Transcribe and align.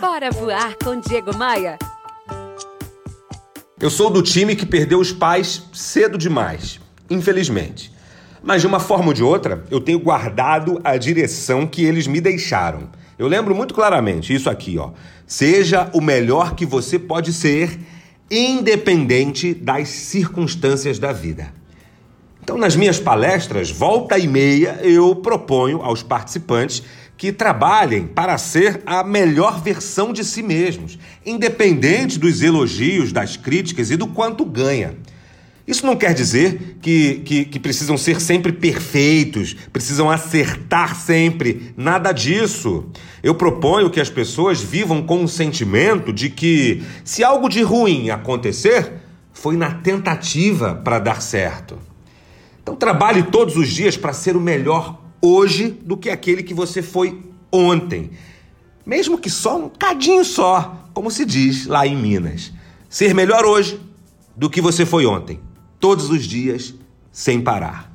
Bora 0.00 0.30
voar 0.30 0.76
com 0.76 1.00
Diego 1.00 1.34
Maia. 1.34 1.78
Eu 3.80 3.88
sou 3.88 4.10
do 4.10 4.22
time 4.22 4.54
que 4.54 4.66
perdeu 4.66 5.00
os 5.00 5.10
pais 5.10 5.62
cedo 5.72 6.18
demais, 6.18 6.78
infelizmente. 7.08 7.90
Mas 8.42 8.60
de 8.60 8.66
uma 8.66 8.78
forma 8.78 9.08
ou 9.08 9.14
de 9.14 9.22
outra, 9.22 9.64
eu 9.70 9.80
tenho 9.80 9.98
guardado 9.98 10.78
a 10.84 10.98
direção 10.98 11.66
que 11.66 11.82
eles 11.82 12.06
me 12.06 12.20
deixaram. 12.20 12.90
Eu 13.18 13.26
lembro 13.26 13.54
muito 13.54 13.72
claramente 13.72 14.34
isso 14.34 14.50
aqui, 14.50 14.76
ó. 14.76 14.90
Seja 15.26 15.90
o 15.94 16.00
melhor 16.02 16.54
que 16.54 16.66
você 16.66 16.98
pode 16.98 17.32
ser, 17.32 17.80
independente 18.30 19.54
das 19.54 19.88
circunstâncias 19.88 20.98
da 20.98 21.10
vida. 21.10 21.54
Então, 22.46 22.56
nas 22.56 22.76
minhas 22.76 23.00
palestras, 23.00 23.72
volta 23.72 24.16
e 24.16 24.28
meia, 24.28 24.78
eu 24.80 25.16
proponho 25.16 25.82
aos 25.82 26.04
participantes 26.04 26.80
que 27.16 27.32
trabalhem 27.32 28.06
para 28.06 28.38
ser 28.38 28.84
a 28.86 29.02
melhor 29.02 29.60
versão 29.60 30.12
de 30.12 30.24
si 30.24 30.44
mesmos, 30.44 30.96
independente 31.26 32.20
dos 32.20 32.42
elogios, 32.42 33.10
das 33.10 33.36
críticas 33.36 33.90
e 33.90 33.96
do 33.96 34.06
quanto 34.06 34.44
ganha. 34.44 34.94
Isso 35.66 35.84
não 35.84 35.96
quer 35.96 36.14
dizer 36.14 36.76
que, 36.80 37.14
que, 37.24 37.44
que, 37.46 37.58
precisam 37.58 37.98
ser 37.98 38.20
sempre 38.20 38.52
perfeitos, 38.52 39.56
precisam 39.72 40.08
acertar 40.08 40.94
sempre. 40.94 41.74
Nada 41.76 42.12
disso. 42.12 42.84
Eu 43.24 43.34
proponho 43.34 43.90
que 43.90 44.00
as 44.00 44.08
pessoas 44.08 44.60
vivam 44.62 45.02
com 45.02 45.24
o 45.24 45.28
sentimento 45.28 46.12
de 46.12 46.30
que, 46.30 46.84
se 47.02 47.24
algo 47.24 47.48
de 47.48 47.62
ruim 47.62 48.10
acontecer, 48.10 48.92
foi 49.32 49.56
na 49.56 49.72
tentativa 49.72 50.76
para 50.76 51.00
dar 51.00 51.20
certo. 51.20 51.76
Então, 52.66 52.74
trabalhe 52.74 53.22
todos 53.22 53.56
os 53.56 53.68
dias 53.68 53.96
para 53.96 54.12
ser 54.12 54.36
o 54.36 54.40
melhor 54.40 54.98
hoje 55.22 55.68
do 55.68 55.96
que 55.96 56.10
aquele 56.10 56.42
que 56.42 56.52
você 56.52 56.82
foi 56.82 57.22
ontem. 57.52 58.10
Mesmo 58.84 59.18
que 59.18 59.30
só 59.30 59.56
um 59.56 59.68
cadinho 59.68 60.24
só, 60.24 60.76
como 60.92 61.08
se 61.08 61.24
diz 61.24 61.68
lá 61.68 61.86
em 61.86 61.94
Minas. 61.96 62.52
Ser 62.88 63.14
melhor 63.14 63.44
hoje 63.44 63.80
do 64.34 64.50
que 64.50 64.60
você 64.60 64.84
foi 64.84 65.06
ontem 65.06 65.38
todos 65.78 66.10
os 66.10 66.24
dias, 66.24 66.74
sem 67.12 67.40
parar. 67.40 67.88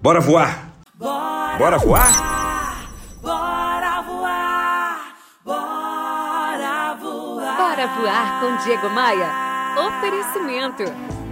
Bora 0.00 0.18
voar? 0.18 0.72
Bora, 0.94 1.58
Bora 1.58 1.78
voar? 1.78 2.90
Bora 3.20 4.00
voar! 4.00 5.14
Bora 5.44 6.94
voar! 7.02 7.56
Bora 7.58 7.86
voar 7.88 8.40
com 8.40 8.64
Diego 8.64 8.88
Maia. 8.88 9.30
Oferecimento. 9.76 11.15